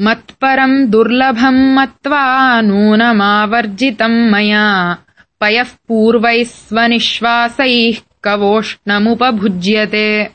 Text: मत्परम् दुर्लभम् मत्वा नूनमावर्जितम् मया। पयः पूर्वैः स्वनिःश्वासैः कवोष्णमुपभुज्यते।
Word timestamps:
मत्परम् 0.00 0.86
दुर्लभम् 0.86 1.74
मत्वा 1.74 2.60
नूनमावर्जितम् 2.60 4.30
मया। 4.30 4.98
पयः 5.40 5.62
पूर्वैः 5.62 6.44
स्वनिःश्वासैः 6.44 7.94
कवोष्णमुपभुज्यते। 8.22 10.30